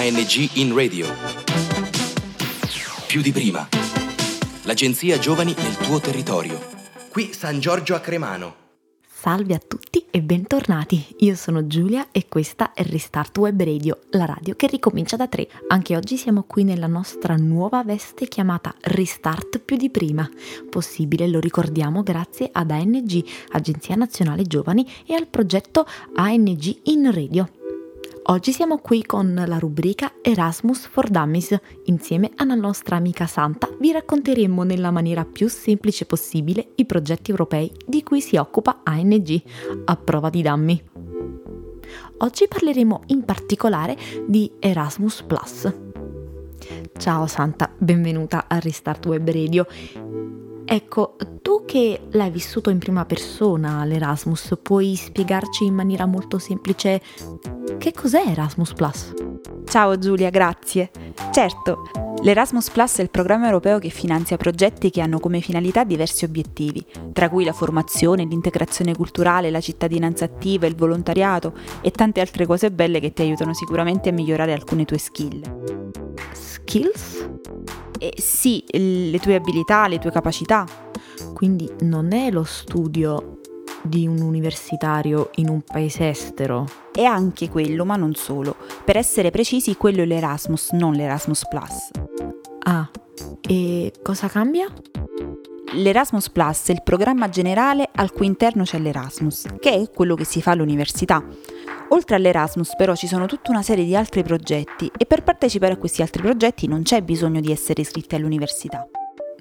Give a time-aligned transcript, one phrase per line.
[0.00, 1.06] ANG in radio.
[3.06, 3.68] Più di prima.
[4.62, 6.58] L'agenzia Giovani nel tuo territorio.
[7.10, 8.54] Qui San Giorgio a Cremano.
[9.06, 11.16] Salve a tutti e bentornati.
[11.18, 15.46] Io sono Giulia e questa è Restart Web Radio, la radio che ricomincia da tre.
[15.68, 20.26] Anche oggi siamo qui nella nostra nuova veste chiamata Restart più di prima.
[20.70, 27.59] Possibile, lo ricordiamo, grazie ad ANG, Agenzia Nazionale Giovani, e al progetto ANG in Radio.
[28.22, 31.58] Oggi siamo qui con la rubrica Erasmus for Dummies.
[31.86, 37.72] Insieme alla nostra amica Santa vi racconteremo nella maniera più semplice possibile i progetti europei
[37.86, 39.42] di cui si occupa ANG,
[39.86, 40.82] a prova di dummy.
[42.18, 45.74] Oggi parleremo in particolare di Erasmus Plus.
[46.98, 49.66] Ciao Santa, benvenuta a Restart Web Radio.
[50.64, 57.02] Ecco, tu che l'hai vissuto in prima persona l'Erasmus, puoi spiegarci in maniera molto semplice
[57.80, 59.14] che cos'è Erasmus Plus?
[59.64, 60.90] Ciao Giulia, grazie.
[61.32, 61.90] Certo,
[62.22, 66.84] l'Erasmus Plus è il programma europeo che finanzia progetti che hanno come finalità diversi obiettivi,
[67.14, 72.70] tra cui la formazione, l'integrazione culturale, la cittadinanza attiva, il volontariato e tante altre cose
[72.70, 75.40] belle che ti aiutano sicuramente a migliorare alcune tue skill.
[76.32, 77.30] Skills?
[77.98, 80.66] Eh, sì, le tue abilità, le tue capacità.
[81.32, 83.39] Quindi non è lo studio
[83.82, 86.66] di un universitario in un paese estero.
[86.92, 88.56] È anche quello, ma non solo.
[88.84, 91.90] Per essere precisi, quello è l'Erasmus, non l'Erasmus Plus.
[92.64, 92.88] Ah,
[93.40, 94.66] e cosa cambia?
[95.74, 100.24] L'Erasmus Plus è il programma generale al cui interno c'è l'Erasmus, che è quello che
[100.24, 101.24] si fa all'università.
[101.90, 105.76] Oltre all'Erasmus però ci sono tutta una serie di altri progetti e per partecipare a
[105.76, 108.88] questi altri progetti non c'è bisogno di essere iscritti all'università.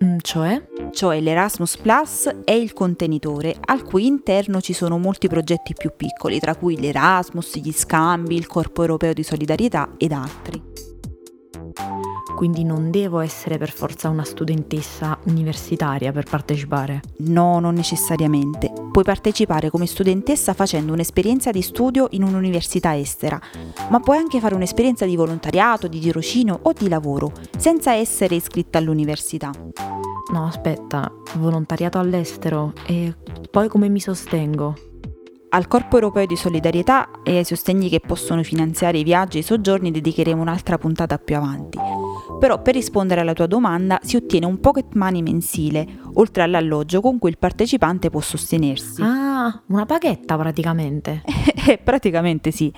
[0.04, 0.62] Mm, cioè?
[0.92, 6.40] Cioè l'Erasmus Plus è il contenitore al cui interno ci sono molti progetti più piccoli,
[6.40, 10.89] tra cui l'Erasmus, gli scambi, il Corpo Europeo di Solidarietà ed altri
[12.40, 17.02] quindi non devo essere per forza una studentessa universitaria per partecipare.
[17.18, 18.72] No, non necessariamente.
[18.94, 23.38] Puoi partecipare come studentessa facendo un'esperienza di studio in un'università estera,
[23.90, 28.78] ma puoi anche fare un'esperienza di volontariato, di tirocinio o di lavoro, senza essere iscritta
[28.78, 29.52] all'università.
[30.32, 33.18] No, aspetta, volontariato all'estero e
[33.52, 34.76] poi come mi sostengo?
[35.50, 39.44] Al Corpo Europeo di Solidarietà e ai sostegni che possono finanziare i viaggi e i
[39.44, 42.08] soggiorni dedicheremo un'altra puntata più avanti.
[42.40, 47.20] Però per rispondere alla tua domanda si ottiene un pocket money mensile, oltre all'alloggio con
[47.20, 49.02] cui il partecipante può sostenersi.
[49.02, 51.24] Ah, una paghetta praticamente.
[51.70, 52.74] Eh, praticamente sì,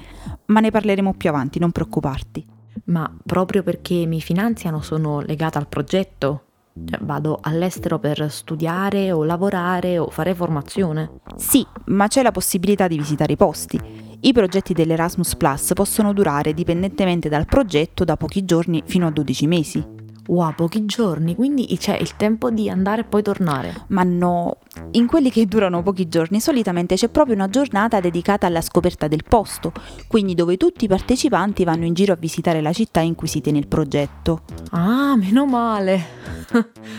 [0.48, 2.46] ma ne parleremo più avanti, non preoccuparti.
[2.86, 6.46] Ma proprio perché mi finanziano sono legata al progetto?
[6.86, 11.22] Cioè, vado all'estero per studiare o lavorare o fare formazione?
[11.36, 14.01] Sì, ma c'è la possibilità di visitare i posti.
[14.24, 19.48] I progetti dell'Erasmus Plus possono durare, dipendentemente dal progetto, da pochi giorni fino a 12
[19.48, 19.84] mesi.
[20.32, 23.84] Wow, pochi giorni, quindi c'è il tempo di andare e poi tornare.
[23.88, 24.60] Ma no,
[24.92, 29.26] in quelli che durano pochi giorni solitamente c'è proprio una giornata dedicata alla scoperta del
[29.28, 29.74] posto,
[30.08, 33.42] quindi dove tutti i partecipanti vanno in giro a visitare la città in cui si
[33.42, 34.44] tiene il progetto.
[34.70, 36.02] Ah, meno male.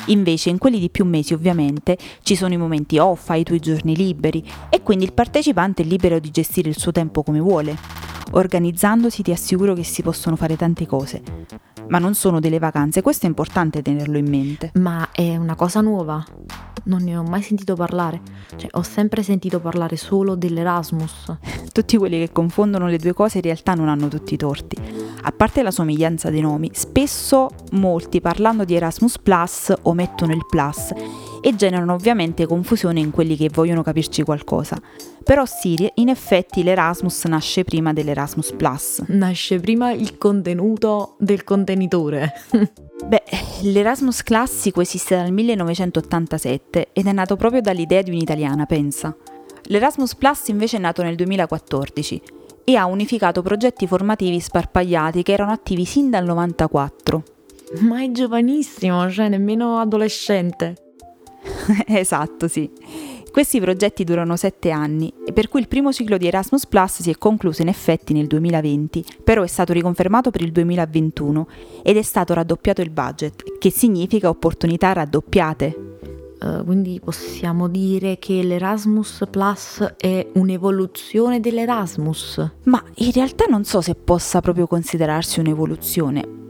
[0.09, 3.97] Invece in quelli di più mesi ovviamente ci sono i momenti off, i tuoi giorni
[3.97, 7.75] liberi e quindi il partecipante è libero di gestire il suo tempo come vuole.
[8.33, 13.27] Organizzandosi ti assicuro che si possono fare tante cose ma non sono delle vacanze, questo
[13.27, 14.71] è importante tenerlo in mente.
[14.77, 16.25] Ma è una cosa nuova?
[16.85, 18.23] Non ne ho mai sentito parlare,
[18.57, 21.37] cioè ho sempre sentito parlare solo dell'Erasmus.
[21.71, 25.02] Tutti quelli che confondono le due cose in realtà non hanno tutti i torti.
[25.25, 30.93] A parte la somiglianza dei nomi, spesso molti parlando di Erasmus Plus omettono il plus
[31.41, 34.77] e generano ovviamente confusione in quelli che vogliono capirci qualcosa.
[35.23, 39.05] Però sì, in effetti l'Erasmus nasce prima dell'Erasmus Plus.
[39.09, 42.33] Nasce prima il contenuto del contenitore.
[43.07, 43.23] Beh,
[43.63, 49.17] l'Erasmus classico esiste dal 1987 ed è nato proprio dall'idea di un'italiana, pensa.
[49.67, 52.23] L'Erasmus Plus invece è nato nel 2014
[52.65, 57.23] e ha unificato progetti formativi sparpagliati che erano attivi sin dal 94.
[57.81, 60.75] Ma è giovanissimo, cioè nemmeno adolescente.
[61.87, 62.71] esatto, sì.
[63.33, 67.17] Questi progetti durano sette anni per cui il primo ciclo di Erasmus Plus si è
[67.17, 71.49] concluso in effetti nel 2020, però è stato riconfermato per il 2021
[71.83, 75.92] ed è stato raddoppiato il budget, che significa opportunità raddoppiate.
[76.43, 82.55] Uh, quindi possiamo dire che l'Erasmus Plus è un'evoluzione dell'Erasmus?
[82.65, 86.42] Ma in realtà non so se possa proprio considerarsi un'evoluzione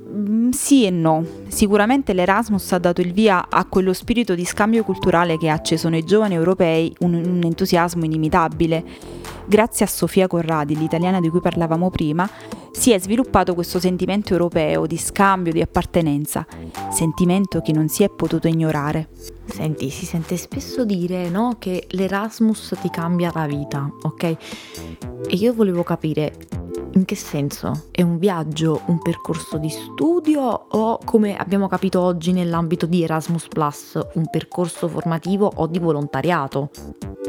[0.52, 1.24] sì e no.
[1.48, 5.88] Sicuramente l'Erasmus ha dato il via a quello spirito di scambio culturale che ha acceso
[5.88, 8.84] nei giovani europei un, un entusiasmo inimitabile.
[9.46, 12.28] Grazie a Sofia Corradi, l'italiana di cui parlavamo prima,
[12.70, 16.46] si è sviluppato questo sentimento europeo di scambio, di appartenenza,
[16.90, 19.08] sentimento che non si è potuto ignorare.
[19.46, 24.22] Senti, si sente spesso dire no, che l'Erasmus ti cambia la vita, ok?
[24.22, 24.36] E
[25.36, 26.32] io volevo capire
[27.02, 27.88] in che senso?
[27.90, 33.48] È un viaggio, un percorso di studio o come abbiamo capito oggi nell'ambito di Erasmus
[33.48, 36.70] Plus, un percorso formativo o di volontariato?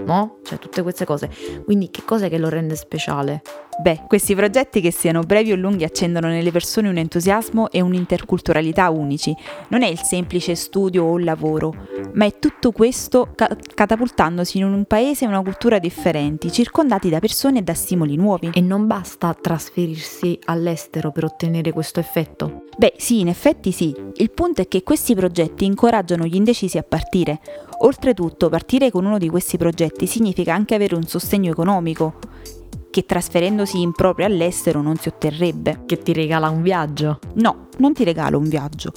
[0.06, 0.38] No?
[0.44, 1.30] Cioè tutte queste cose.
[1.66, 3.42] Quindi che cosa è che lo rende speciale?
[3.80, 8.90] Beh, questi progetti che siano brevi o lunghi accendono nelle persone un entusiasmo e un'interculturalità
[8.90, 9.36] unici.
[9.70, 11.74] Non è il semplice studio o lavoro,
[12.14, 17.20] ma è tutto questo ca- catapultandosi in un paese e una cultura differenti, circondati da
[17.20, 18.52] persone e da stimoli nuovi.
[18.54, 22.66] E non basta trasferirsi all'estero per ottenere questo effetto?
[22.78, 23.94] Beh, sì, in effetti sì.
[24.16, 27.40] Il punto è che questi progetti incoraggiano gli indecisi a partire.
[27.80, 32.62] Oltretutto, partire con uno di questi progetti significa anche avere un sostegno economico
[32.94, 35.82] che trasferendosi in proprio all'estero non si otterrebbe.
[35.88, 37.18] Che ti regala un viaggio?
[37.38, 38.92] No, non ti regala un viaggio.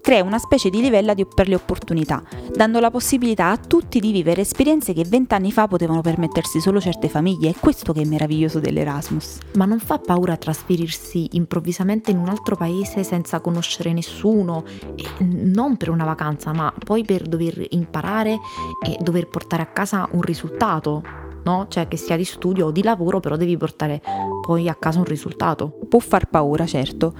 [0.00, 4.10] Crea una specie di livella di, per le opportunità, dando la possibilità a tutti di
[4.10, 7.50] vivere esperienze che vent'anni fa potevano permettersi solo certe famiglie.
[7.50, 9.40] È questo che è meraviglioso dell'Erasmus.
[9.56, 14.64] Ma non fa paura trasferirsi improvvisamente in un altro paese senza conoscere nessuno?
[14.94, 18.38] E non per una vacanza, ma poi per dover imparare
[18.82, 21.66] e dover portare a casa un risultato no?
[21.68, 24.00] Cioè che sia di studio o di lavoro, però devi portare
[24.40, 25.78] poi a casa un risultato.
[25.88, 27.14] Può far paura, certo,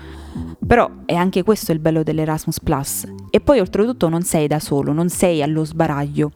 [0.67, 3.07] però è anche questo il bello dell'Erasmus Plus.
[3.31, 6.31] E poi oltretutto non sei da solo, non sei allo sbaraglio.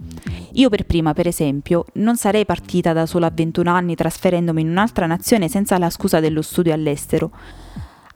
[0.53, 4.71] Io per prima, per esempio, non sarei partita da sola a 21 anni trasferendomi in
[4.71, 7.31] un'altra nazione senza la scusa dello studio all'estero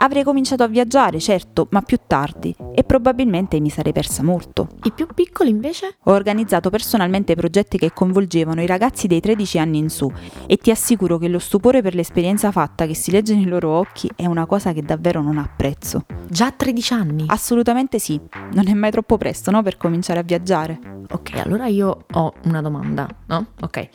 [0.02, 4.68] Avrei cominciato a viaggiare, certo, ma più tardi e probabilmente mi sarei persa molto.
[4.84, 5.96] I più piccoli invece?
[6.04, 10.10] Ho organizzato personalmente progetti che coinvolgevano i ragazzi dei 13 anni in su
[10.46, 14.10] e ti assicuro che lo stupore per l'esperienza fatta che si legge nei loro occhi
[14.16, 16.06] è una cosa che davvero non ha prezzo.
[16.26, 17.24] Già a 13 anni?
[17.26, 18.18] Assolutamente sì,
[18.54, 20.78] non è mai troppo presto, no, per cominciare a viaggiare.
[21.10, 23.48] Ok, allora io ho una domanda, no?
[23.60, 23.88] Ok.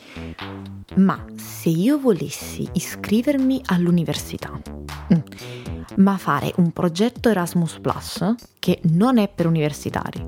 [0.96, 4.52] Ma se io volessi iscrivermi all'università,
[5.12, 10.20] mm, ma fare un progetto Erasmus Plus che non è per universitari,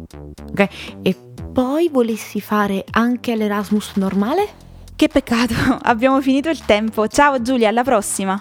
[0.50, 0.68] ok?
[1.02, 1.16] E
[1.52, 4.48] poi volessi fare anche l'Erasmus normale?
[4.94, 7.06] Che peccato, abbiamo finito il tempo.
[7.08, 8.34] Ciao Giulia, alla prossima.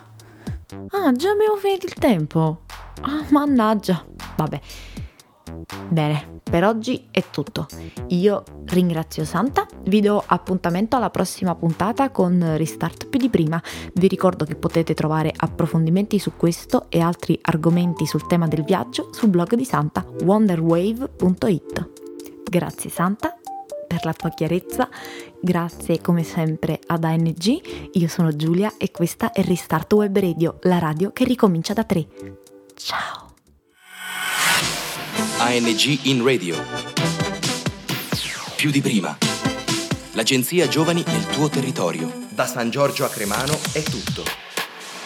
[0.90, 2.62] Ah, già abbiamo finito il tempo.
[3.02, 4.06] Ah, mannaggia.
[4.36, 4.60] Vabbè.
[5.90, 7.66] Bene, per oggi è tutto.
[8.08, 13.62] Io ringrazio Santa, vi do appuntamento alla prossima puntata con Restart più di prima.
[13.94, 19.10] Vi ricordo che potete trovare approfondimenti su questo e altri argomenti sul tema del viaggio
[19.12, 21.90] sul blog di Santa wonderwave.it.
[22.50, 23.38] Grazie Santa
[23.88, 24.90] per la tua chiarezza,
[25.40, 30.78] grazie come sempre ad ANG, io sono Giulia e questa è Restart Web Radio, la
[30.78, 32.08] radio che ricomincia da 3.
[32.76, 33.27] Ciao!
[35.40, 36.56] ANG in radio.
[38.56, 39.16] Più di prima.
[40.14, 42.12] L'agenzia Giovani nel tuo territorio.
[42.30, 44.24] Da San Giorgio a Cremano è tutto.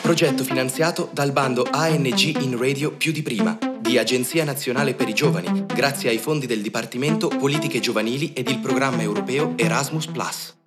[0.01, 5.13] Progetto finanziato dal bando ANG in radio più di prima di Agenzia Nazionale per i
[5.13, 10.07] Giovani, grazie ai fondi del Dipartimento Politiche Giovanili ed il programma europeo Erasmus⁇